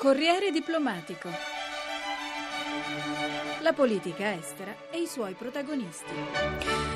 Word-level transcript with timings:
Corriere 0.00 0.50
diplomatico. 0.50 1.28
La 3.60 3.74
politica 3.74 4.32
estera 4.32 4.74
e 4.90 5.02
i 5.02 5.06
suoi 5.06 5.34
protagonisti. 5.34 6.14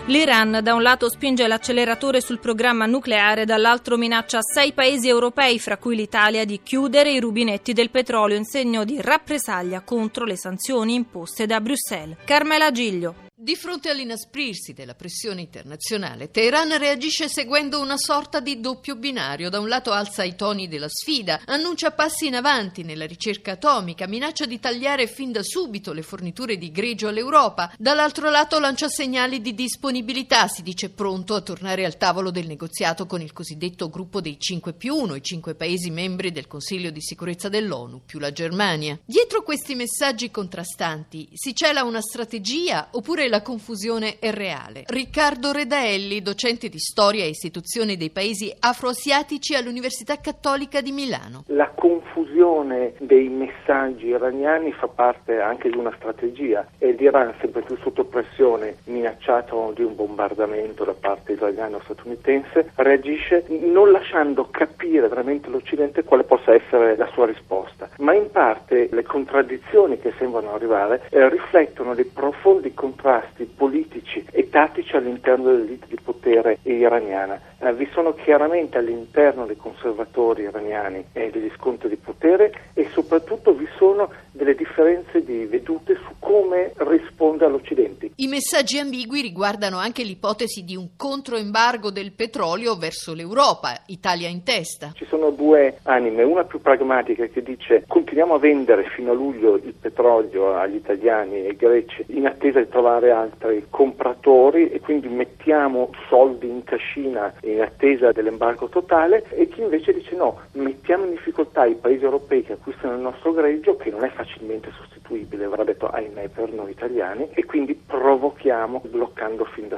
L'Iran 0.06 0.60
da 0.62 0.72
un 0.72 0.80
lato 0.80 1.10
spinge 1.10 1.46
l'acceleratore 1.46 2.22
sul 2.22 2.38
programma 2.38 2.86
nucleare, 2.86 3.44
dall'altro 3.44 3.98
minaccia 3.98 4.40
sei 4.40 4.72
paesi 4.72 5.06
europei, 5.06 5.58
fra 5.58 5.76
cui 5.76 5.96
l'Italia, 5.96 6.46
di 6.46 6.62
chiudere 6.62 7.12
i 7.12 7.20
rubinetti 7.20 7.74
del 7.74 7.90
petrolio 7.90 8.38
in 8.38 8.46
segno 8.46 8.84
di 8.84 8.98
rappresaglia 9.02 9.82
contro 9.82 10.24
le 10.24 10.38
sanzioni 10.38 10.94
imposte 10.94 11.44
da 11.44 11.60
Bruxelles. 11.60 12.16
Carmela 12.24 12.70
Giglio. 12.70 13.23
Di 13.44 13.56
fronte 13.56 13.90
all'inasprirsi 13.90 14.72
della 14.72 14.94
pressione 14.94 15.42
internazionale, 15.42 16.30
Teheran 16.30 16.78
reagisce 16.78 17.28
seguendo 17.28 17.78
una 17.78 17.98
sorta 17.98 18.40
di 18.40 18.58
doppio 18.58 18.96
binario. 18.96 19.50
Da 19.50 19.60
un 19.60 19.68
lato 19.68 19.92
alza 19.92 20.24
i 20.24 20.34
toni 20.34 20.66
della 20.66 20.88
sfida, 20.88 21.42
annuncia 21.44 21.90
passi 21.90 22.26
in 22.26 22.36
avanti 22.36 22.84
nella 22.84 23.04
ricerca 23.04 23.52
atomica, 23.52 24.06
minaccia 24.06 24.46
di 24.46 24.58
tagliare 24.58 25.06
fin 25.06 25.30
da 25.30 25.42
subito 25.42 25.92
le 25.92 26.00
forniture 26.00 26.56
di 26.56 26.70
greggio 26.70 27.08
all'Europa. 27.08 27.70
Dall'altro 27.76 28.30
lato 28.30 28.58
lancia 28.58 28.88
segnali 28.88 29.42
di 29.42 29.52
disponibilità, 29.52 30.48
si 30.48 30.62
dice 30.62 30.88
pronto 30.88 31.34
a 31.34 31.42
tornare 31.42 31.84
al 31.84 31.98
tavolo 31.98 32.30
del 32.30 32.46
negoziato 32.46 33.04
con 33.04 33.20
il 33.20 33.34
cosiddetto 33.34 33.90
gruppo 33.90 34.22
dei 34.22 34.40
5 34.40 34.72
più 34.72 34.94
1, 34.94 35.16
i 35.16 35.22
cinque 35.22 35.54
paesi 35.54 35.90
membri 35.90 36.32
del 36.32 36.46
Consiglio 36.46 36.88
di 36.88 37.02
sicurezza 37.02 37.50
dell'ONU, 37.50 38.04
più 38.06 38.18
la 38.20 38.32
Germania. 38.32 38.98
Dietro 39.04 39.42
questi 39.42 39.74
messaggi 39.74 40.30
contrastanti 40.30 41.28
si 41.34 41.54
cela 41.54 41.84
una 41.84 42.00
strategia 42.00 42.88
oppure 42.92 43.32
la 43.33 43.33
confusione 43.42 44.18
è 44.18 44.30
reale. 44.30 44.84
Riccardo 44.86 45.52
Redaelli, 45.52 46.22
docente 46.22 46.68
di 46.68 46.78
storia 46.78 47.24
e 47.24 47.28
istituzioni 47.28 47.96
dei 47.96 48.10
paesi 48.10 48.54
afroasiatici 48.58 49.54
all'Università 49.54 50.18
Cattolica 50.20 50.80
di 50.80 50.92
Milano. 50.92 51.44
La 51.48 51.70
confusione 51.74 52.94
dei 52.98 53.28
messaggi 53.28 54.06
iraniani 54.06 54.72
fa 54.72 54.88
parte 54.88 55.40
anche 55.40 55.70
di 55.70 55.76
una 55.76 55.92
strategia 55.96 56.66
e 56.78 56.92
l'Iran, 56.92 57.34
sempre 57.40 57.62
più 57.62 57.76
sotto 57.78 58.04
pressione, 58.04 58.76
minacciato 58.84 59.72
di 59.74 59.82
un 59.82 59.94
bombardamento 59.94 60.84
da 60.84 60.94
parte 60.98 61.32
israeliano-statunitense, 61.32 62.72
reagisce 62.76 63.44
non 63.48 63.90
lasciando 63.90 64.48
capire 64.50 65.08
veramente 65.08 65.48
all'Occidente 65.48 66.04
quale 66.04 66.24
possa 66.24 66.54
essere 66.54 66.96
la 66.96 67.08
sua 67.12 67.26
risposta. 67.26 67.88
Ma 67.98 68.14
in 68.14 68.30
parte 68.30 68.88
le 68.90 69.02
contraddizioni 69.02 69.98
che 69.98 70.12
sembrano 70.18 70.54
arrivare 70.54 71.02
eh, 71.10 71.28
riflettono 71.28 71.94
dei 71.94 72.04
profondi 72.04 72.72
contrasti 72.74 73.23
contrasti 73.24 73.44
politici 73.46 74.24
e 74.30 74.48
tattici 74.50 74.94
all'interno 74.96 75.50
dell'elite 75.50 75.86
di 75.88 75.98
potere 76.02 76.58
iraniana. 76.62 77.40
Eh, 77.58 77.72
vi 77.74 77.88
sono 77.92 78.14
chiaramente 78.14 78.78
all'interno 78.78 79.46
dei 79.46 79.56
conservatori 79.56 80.42
iraniani 80.42 81.04
eh, 81.12 81.30
degli 81.30 81.50
scontri 81.56 81.88
di 81.88 81.96
potere 81.96 82.52
e 82.74 82.88
soprattutto 82.90 83.54
vi 83.54 83.66
sono 83.76 84.10
delle 84.30 84.54
differenze 84.54 85.24
di 85.24 85.46
vedute 85.46 85.96
su 85.96 86.13
come 86.24 86.72
risponde 86.76 87.44
all'Occidente. 87.44 88.10
I 88.16 88.28
messaggi 88.28 88.78
ambigui 88.78 89.20
riguardano 89.20 89.76
anche 89.76 90.02
l'ipotesi 90.02 90.64
di 90.64 90.74
un 90.74 90.96
controembargo 90.96 91.90
del 91.90 92.12
petrolio 92.12 92.76
verso 92.76 93.12
l'Europa, 93.12 93.82
Italia 93.86 94.28
in 94.28 94.42
testa. 94.42 94.92
Ci 94.94 95.04
sono 95.04 95.30
due 95.30 95.80
anime, 95.82 96.22
una 96.22 96.44
più 96.44 96.62
pragmatica 96.62 97.26
che 97.26 97.42
dice 97.42 97.84
continuiamo 97.86 98.34
a 98.34 98.38
vendere 98.38 98.84
fino 98.84 99.10
a 99.10 99.14
luglio 99.14 99.56
il 99.56 99.74
petrolio 99.78 100.56
agli 100.56 100.76
italiani 100.76 101.44
e 101.44 101.48
ai 101.48 101.56
greci 101.56 102.04
in 102.08 102.26
attesa 102.26 102.58
di 102.58 102.68
trovare 102.68 103.10
altri 103.10 103.66
compratori 103.68 104.70
e 104.70 104.80
quindi 104.80 105.08
mettiamo 105.08 105.90
soldi 106.08 106.48
in 106.48 106.64
cascina 106.64 107.34
in 107.42 107.60
attesa 107.60 108.12
dell'embargo 108.12 108.68
totale 108.68 109.24
e 109.28 109.46
chi 109.48 109.60
invece 109.60 109.92
dice 109.92 110.16
no, 110.16 110.40
mettiamo 110.52 111.04
in 111.04 111.10
difficoltà 111.10 111.66
i 111.66 111.74
paesi 111.74 112.02
europei 112.02 112.42
che 112.42 112.54
acquistano 112.54 112.94
il 112.94 113.00
nostro 113.00 113.32
greggio 113.32 113.76
che 113.76 113.90
non 113.90 114.04
è 114.04 114.08
facilmente 114.08 114.72
sostituibile, 114.78 115.44
avrà 115.44 115.64
detto 115.64 115.86
ahimè 115.86 116.13
per 116.28 116.52
noi 116.52 116.70
italiani, 116.70 117.28
e 117.32 117.44
quindi 117.44 117.74
provochiamo 117.74 118.82
bloccando 118.84 119.44
fin 119.44 119.68
da 119.68 119.73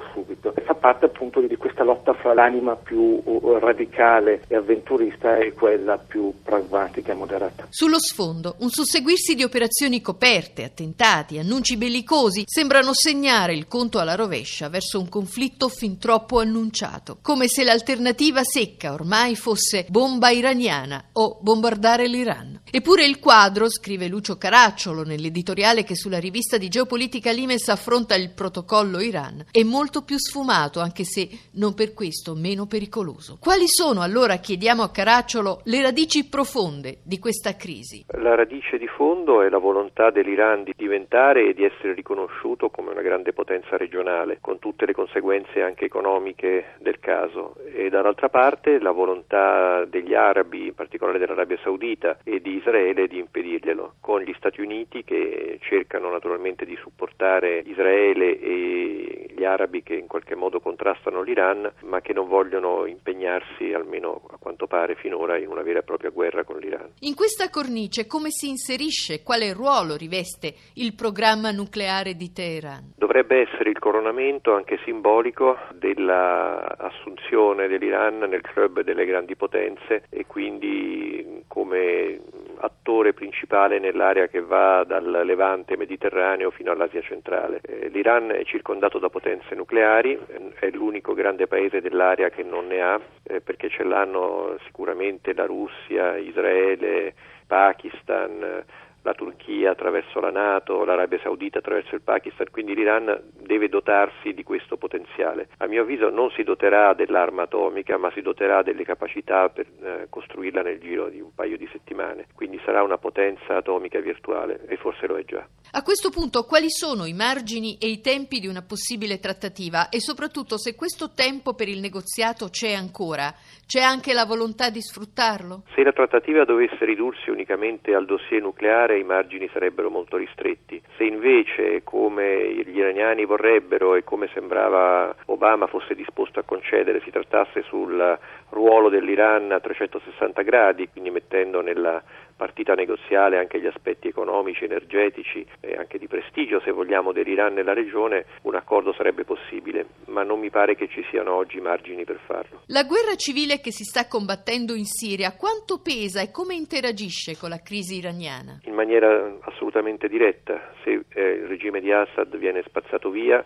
parte 0.86 1.06
appunto 1.06 1.40
di 1.40 1.56
questa 1.56 1.82
lotta 1.82 2.12
fra 2.12 2.32
l'anima 2.32 2.76
più 2.76 3.20
uh, 3.24 3.58
radicale 3.58 4.42
e 4.46 4.54
avventurista 4.54 5.36
e 5.36 5.52
quella 5.52 5.98
più 5.98 6.32
pragmatica 6.44 7.10
e 7.10 7.16
moderata. 7.16 7.66
Sullo 7.70 7.98
sfondo, 7.98 8.54
un 8.58 8.70
susseguirsi 8.70 9.34
di 9.34 9.42
operazioni 9.42 10.00
coperte, 10.00 10.62
attentati, 10.62 11.40
annunci 11.40 11.76
bellicosi 11.76 12.44
sembrano 12.46 12.92
segnare 12.94 13.54
il 13.54 13.66
conto 13.66 13.98
alla 13.98 14.14
rovescia 14.14 14.68
verso 14.68 15.00
un 15.00 15.08
conflitto 15.08 15.68
fin 15.68 15.98
troppo 15.98 16.38
annunciato, 16.38 17.18
come 17.20 17.48
se 17.48 17.64
l'alternativa 17.64 18.42
secca 18.44 18.92
ormai 18.92 19.34
fosse 19.34 19.86
bomba 19.88 20.30
iraniana 20.30 21.06
o 21.14 21.38
bombardare 21.40 22.06
l'Iran. 22.06 22.60
Eppure 22.70 23.06
il 23.06 23.18
quadro, 23.18 23.68
scrive 23.68 24.06
Lucio 24.06 24.36
Caracciolo 24.36 25.02
nell'editoriale 25.02 25.82
che 25.82 25.96
sulla 25.96 26.18
rivista 26.18 26.58
di 26.58 26.68
geopolitica 26.68 27.32
Limes 27.32 27.68
affronta 27.68 28.14
il 28.14 28.30
protocollo 28.30 29.00
Iran, 29.00 29.46
è 29.50 29.64
molto 29.64 30.02
più 30.02 30.16
sfumato, 30.18 30.74
anche 30.80 31.04
se 31.04 31.28
non 31.52 31.74
per 31.74 31.94
questo 31.94 32.34
meno 32.34 32.66
pericoloso. 32.66 33.38
Quali 33.40 33.66
sono 33.66 34.02
allora, 34.02 34.36
chiediamo 34.36 34.82
a 34.82 34.90
Caracciolo, 34.90 35.60
le 35.64 35.82
radici 35.82 36.28
profonde 36.28 36.98
di 37.02 37.18
questa 37.18 37.56
crisi? 37.56 38.04
La 38.18 38.34
radice 38.34 38.78
di 38.78 38.86
fondo 38.86 39.42
è 39.42 39.48
la 39.48 39.58
volontà 39.58 40.10
dell'Iran 40.10 40.64
di 40.64 40.72
diventare 40.76 41.48
e 41.48 41.54
di 41.54 41.64
essere 41.64 41.94
riconosciuto 41.94 42.68
come 42.70 42.90
una 42.90 43.02
grande 43.02 43.32
potenza 43.32 43.76
regionale, 43.76 44.38
con 44.40 44.58
tutte 44.58 44.86
le 44.86 44.92
conseguenze 44.92 45.62
anche 45.62 45.84
economiche 45.84 46.74
del 46.78 46.98
caso, 46.98 47.56
e 47.72 47.88
dall'altra 47.88 48.28
parte 48.28 48.78
la 48.78 48.90
volontà 48.90 49.84
degli 49.84 50.14
arabi, 50.14 50.66
in 50.66 50.74
particolare 50.74 51.18
dell'Arabia 51.18 51.58
Saudita 51.62 52.18
e 52.24 52.40
di 52.40 52.56
Israele 52.56 53.06
di 53.06 53.18
impedirglielo, 53.18 53.94
con 54.00 54.20
gli 54.20 54.34
Stati 54.36 54.60
Uniti 54.60 55.04
che 55.04 55.58
cercano 55.62 56.10
naturalmente 56.10 56.64
di 56.64 56.76
supportare 56.76 57.62
Israele 57.66 58.38
e 58.38 59.15
arabi 59.46 59.82
che 59.82 59.94
in 59.94 60.06
qualche 60.06 60.34
modo 60.34 60.60
contrastano 60.60 61.22
l'Iran, 61.22 61.72
ma 61.84 62.00
che 62.00 62.12
non 62.12 62.28
vogliono 62.28 62.86
impegnarsi, 62.86 63.72
almeno 63.72 64.20
a 64.30 64.36
quanto 64.38 64.66
pare 64.66 64.94
finora, 64.96 65.38
in 65.38 65.48
una 65.48 65.62
vera 65.62 65.78
e 65.78 65.82
propria 65.82 66.10
guerra 66.10 66.44
con 66.44 66.58
l'Iran. 66.58 66.90
In 67.00 67.14
questa 67.14 67.48
cornice 67.50 68.06
come 68.06 68.30
si 68.30 68.48
inserisce, 68.48 69.22
quale 69.22 69.52
ruolo 69.52 69.96
riveste 69.96 70.54
il 70.74 70.94
programma 70.94 71.50
nucleare 71.50 72.14
di 72.14 72.32
Teheran? 72.32 72.92
Dovrebbe 72.96 73.40
essere 73.48 73.70
il 73.70 73.78
coronamento 73.78 74.54
anche 74.54 74.78
simbolico 74.84 75.56
dell'assunzione 75.74 77.68
dell'Iran 77.68 78.18
nel 78.18 78.42
club 78.42 78.82
delle 78.82 79.04
grandi 79.04 79.36
potenze 79.36 80.04
e 80.10 80.26
quindi 80.26 81.44
come 81.46 82.20
attore 82.58 82.85
principale 83.16 83.80
nell'area 83.80 84.28
che 84.28 84.40
va 84.40 84.84
dal 84.84 85.22
Levante 85.24 85.76
mediterraneo 85.76 86.52
fino 86.52 86.70
all'Asia 86.70 87.00
centrale. 87.00 87.60
Eh, 87.62 87.88
L'Iran 87.88 88.30
è 88.30 88.44
circondato 88.44 89.00
da 89.00 89.08
potenze 89.08 89.56
nucleari, 89.56 90.16
è 90.60 90.70
l'unico 90.70 91.14
grande 91.14 91.48
paese 91.48 91.80
dell'area 91.80 92.30
che 92.30 92.44
non 92.44 92.68
ne 92.68 92.80
ha, 92.80 93.00
eh, 93.24 93.40
perché 93.40 93.68
ce 93.68 93.82
l'hanno 93.82 94.56
sicuramente 94.66 95.34
la 95.34 95.46
Russia, 95.46 96.16
Israele, 96.16 97.14
Pakistan, 97.46 98.64
la 99.06 99.14
Turchia 99.14 99.70
attraverso 99.70 100.18
la 100.18 100.32
Nato, 100.32 100.84
l'Arabia 100.84 101.20
Saudita 101.22 101.58
attraverso 101.58 101.94
il 101.94 102.00
Pakistan, 102.02 102.48
quindi 102.50 102.74
l'Iran 102.74 103.22
deve 103.38 103.68
dotarsi 103.68 104.34
di 104.34 104.42
questo 104.42 104.76
potenziale. 104.76 105.48
A 105.58 105.66
mio 105.68 105.82
avviso 105.82 106.10
non 106.10 106.30
si 106.30 106.42
doterà 106.42 106.92
dell'arma 106.92 107.42
atomica, 107.42 107.96
ma 107.98 108.10
si 108.10 108.20
doterà 108.20 108.62
delle 108.62 108.82
capacità 108.82 109.48
per 109.48 109.66
eh, 109.80 110.06
costruirla 110.10 110.62
nel 110.62 110.80
giro 110.80 111.08
di 111.08 111.20
un 111.20 111.32
paio 111.32 111.56
di 111.56 111.68
settimane, 111.70 112.26
quindi 112.34 112.60
sarà 112.64 112.82
una 112.82 112.98
potenza 112.98 113.56
atomica 113.56 114.00
virtuale 114.00 114.66
e 114.66 114.76
forse 114.76 115.06
lo 115.06 115.16
è 115.16 115.24
già. 115.24 115.46
A 115.76 115.82
questo 115.82 116.08
punto 116.08 116.44
quali 116.44 116.70
sono 116.70 117.04
i 117.04 117.12
margini 117.12 117.76
e 117.76 117.88
i 117.88 118.00
tempi 118.00 118.40
di 118.40 118.46
una 118.46 118.62
possibile 118.62 119.20
trattativa 119.20 119.90
e 119.90 120.00
soprattutto 120.00 120.56
se 120.56 120.74
questo 120.74 121.12
tempo 121.14 121.52
per 121.52 121.68
il 121.68 121.80
negoziato 121.80 122.48
c'è 122.48 122.72
ancora, 122.72 123.30
c'è 123.66 123.82
anche 123.82 124.14
la 124.14 124.24
volontà 124.24 124.70
di 124.70 124.80
sfruttarlo? 124.80 125.64
Se 125.74 125.82
la 125.82 125.92
trattativa 125.92 126.46
dovesse 126.46 126.82
ridursi 126.86 127.28
unicamente 127.28 127.92
al 127.92 128.06
dossier 128.06 128.40
nucleare 128.40 128.98
i 128.98 129.04
margini 129.04 129.50
sarebbero 129.52 129.90
molto 129.90 130.16
ristretti. 130.16 130.80
Se 130.96 131.04
invece, 131.04 131.82
come 131.84 132.54
gli 132.54 132.78
iraniani 132.78 133.26
vorrebbero 133.26 133.96
e 133.96 134.02
come 134.02 134.30
sembrava 134.32 135.14
Obama 135.26 135.66
fosse 135.66 135.94
disposto 135.94 136.40
a 136.40 136.44
concedere, 136.44 137.02
si 137.04 137.10
trattasse 137.10 137.62
sul 137.68 138.18
ruolo 138.48 138.88
dell'Iran 138.88 139.52
a 139.52 139.60
360 139.60 140.40
gradi, 140.40 140.88
quindi 140.88 141.10
mettendo 141.10 141.60
nella 141.60 142.02
partita 142.36 142.74
negoziale 142.74 143.38
anche 143.38 143.58
gli 143.60 143.66
aspetti 143.66 144.08
economici, 144.08 144.64
energetici 144.64 145.44
e 145.66 145.76
anche 145.76 145.98
di 145.98 146.06
prestigio, 146.06 146.60
se 146.60 146.70
vogliamo, 146.70 147.12
dell'Iran 147.12 147.54
nella 147.54 147.72
regione, 147.72 148.24
un 148.42 148.54
accordo 148.54 148.92
sarebbe 148.92 149.24
possibile, 149.24 149.86
ma 150.06 150.22
non 150.22 150.38
mi 150.38 150.50
pare 150.50 150.76
che 150.76 150.88
ci 150.88 151.04
siano 151.10 151.34
oggi 151.34 151.60
margini 151.60 152.04
per 152.04 152.20
farlo. 152.24 152.62
La 152.66 152.84
guerra 152.84 153.16
civile 153.16 153.60
che 153.60 153.72
si 153.72 153.84
sta 153.84 154.06
combattendo 154.06 154.74
in 154.74 154.84
Siria, 154.84 155.34
quanto 155.36 155.80
pesa 155.82 156.20
e 156.20 156.30
come 156.30 156.54
interagisce 156.54 157.36
con 157.36 157.48
la 157.50 157.60
crisi 157.60 157.96
iraniana? 157.96 158.60
In 158.64 158.74
maniera 158.74 159.36
assolutamente 159.40 160.08
diretta. 160.08 160.72
Se 160.84 161.04
eh, 161.12 161.22
il 161.22 161.46
regime 161.46 161.80
di 161.80 161.92
Assad 161.92 162.36
viene 162.36 162.62
spazzato 162.66 163.10
via, 163.10 163.44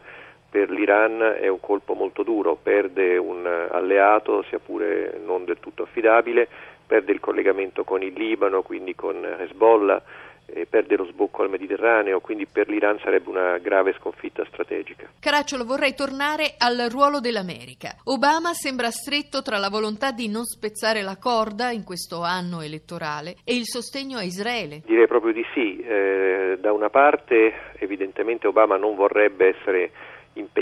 per 0.51 0.69
l'Iran 0.69 1.37
è 1.41 1.47
un 1.49 1.61
colpo 1.61 1.95
molto 1.95 2.23
duro, 2.23 2.59
perde 2.61 3.17
un 3.17 3.47
alleato, 3.47 4.43
sia 4.49 4.59
pure 4.59 5.19
non 5.25 5.45
del 5.45 5.61
tutto 5.61 5.85
affidabile, 5.85 6.49
perde 6.87 7.13
il 7.13 7.21
collegamento 7.21 7.85
con 7.85 8.03
il 8.03 8.13
Libano, 8.13 8.63
quindi 8.63 8.97
con 8.97 9.25
Hezbollah 9.25 10.03
perde 10.69 10.97
lo 10.97 11.05
sbocco 11.07 11.43
al 11.43 11.51
Mediterraneo, 11.51 12.21
quindi 12.21 12.47
per 12.47 12.69
l'Iran 12.69 12.99
sarebbe 13.03 13.29
una 13.29 13.59
grave 13.59 13.95
sconfitta 13.99 14.45
strategica. 14.47 15.09
Caracciolo, 15.19 15.65
vorrei 15.65 15.95
tornare 15.95 16.55
al 16.59 16.89
ruolo 16.91 17.21
dell'America. 17.21 17.97
Obama 18.05 18.53
sembra 18.53 18.91
stretto 18.91 19.43
tra 19.43 19.59
la 19.59 19.69
volontà 19.69 20.13
di 20.13 20.29
non 20.29 20.45
spezzare 20.45 21.03
la 21.03 21.17
corda 21.17 21.71
in 21.71 21.85
questo 21.85 22.23
anno 22.23 22.61
elettorale 22.61 23.37
e 23.45 23.55
il 23.55 23.65
sostegno 23.65 24.19
a 24.19 24.23
Israele. 24.23 24.83
Direi 24.85 25.07
proprio 25.07 25.33
di 25.33 25.45
sì. 25.55 25.79
Eh, 25.79 26.59
da 26.61 26.73
una 26.73 26.91
parte 26.91 27.75
evidentemente 27.79 28.47
Obama 28.47 28.77
non 28.77 28.95
vorrebbe 28.95 29.57
essere 29.57 29.91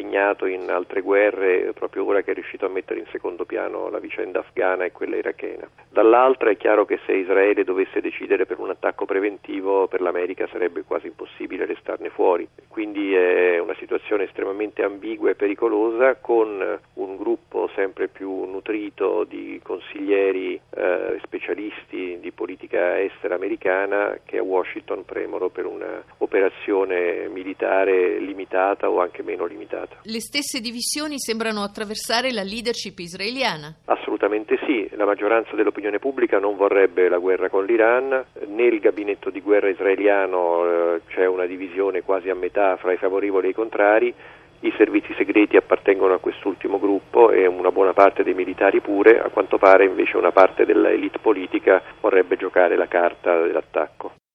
impegnato 0.08 0.46
in 0.46 0.70
altre 0.70 1.02
guerre 1.02 1.72
proprio 1.74 2.06
ora 2.06 2.22
che 2.22 2.30
è 2.30 2.34
riuscito 2.34 2.64
a 2.64 2.70
mettere 2.70 3.00
in 3.00 3.06
secondo 3.10 3.44
piano 3.44 3.90
la 3.90 3.98
vicenda 3.98 4.40
afghana 4.40 4.84
e 4.84 4.92
quella 4.92 5.16
irachena. 5.16 5.68
Dall'altra 5.90 6.50
è 6.50 6.56
chiaro 6.56 6.86
che 6.86 6.98
se 7.04 7.12
Israele 7.12 7.64
dovesse 7.64 8.00
decidere 8.00 8.46
per 8.46 8.58
un 8.58 8.70
attacco 8.70 9.04
preventivo 9.04 9.86
per 9.86 10.00
l'America 10.00 10.48
sarebbe 10.50 10.82
quasi 10.82 11.08
impossibile 11.08 11.66
restarne 11.66 12.08
fuori. 12.08 12.48
Quindi 12.68 13.14
è 13.14 13.58
una 13.58 13.74
situazione 13.74 14.24
estremamente 14.24 14.82
ambigua 14.82 15.30
e 15.30 15.34
pericolosa 15.34 16.16
con 16.16 16.78
un 16.94 17.16
gruppo 17.16 17.70
sempre 17.74 18.08
più 18.08 18.44
nutrito 18.44 19.24
di 19.24 19.60
consiglieri 19.62 20.60
eh, 20.70 21.18
specialisti 21.22 22.18
di 22.20 22.32
politica 22.32 23.00
estera 23.00 23.34
americana 23.34 24.18
che 24.24 24.38
a 24.38 24.42
Washington 24.42 25.04
premono 25.04 25.48
per 25.48 25.66
un'operazione 25.66 27.28
militare 27.28 28.18
limitata 28.18 28.88
o 28.88 29.00
anche 29.00 29.22
meno 29.22 29.44
limitata. 29.44 29.97
Le 30.04 30.20
stesse 30.20 30.60
divisioni 30.60 31.18
sembrano 31.18 31.62
attraversare 31.62 32.32
la 32.32 32.42
leadership 32.42 32.98
israeliana. 32.98 33.74
Assolutamente 33.86 34.58
sì, 34.64 34.88
la 34.92 35.04
maggioranza 35.04 35.54
dell'opinione 35.54 35.98
pubblica 35.98 36.38
non 36.38 36.56
vorrebbe 36.56 37.08
la 37.08 37.18
guerra 37.18 37.48
con 37.48 37.64
l'Iran, 37.64 38.24
nel 38.46 38.78
gabinetto 38.78 39.30
di 39.30 39.40
guerra 39.40 39.68
israeliano 39.68 40.64
eh, 40.64 41.00
c'è 41.08 41.26
una 41.26 41.46
divisione 41.46 42.02
quasi 42.02 42.30
a 42.30 42.34
metà 42.34 42.76
fra 42.76 42.92
i 42.92 42.96
favorevoli 42.96 43.48
e 43.48 43.50
i 43.50 43.54
contrari. 43.54 44.14
I 44.60 44.72
servizi 44.76 45.14
segreti 45.16 45.56
appartengono 45.56 46.14
a 46.14 46.18
quest'ultimo 46.18 46.80
gruppo 46.80 47.30
e 47.30 47.46
una 47.46 47.70
buona 47.70 47.92
parte 47.92 48.24
dei 48.24 48.34
militari 48.34 48.80
pure, 48.80 49.20
a 49.20 49.28
quanto 49.28 49.56
pare 49.56 49.84
invece 49.84 50.16
una 50.16 50.32
parte 50.32 50.64
dell'elite 50.64 51.18
politica 51.20 51.80
vorrebbe 52.00 52.36
giocare 52.36 52.76
la 52.76 52.88
carta 52.88 53.40
dell'attacco. 53.40 54.26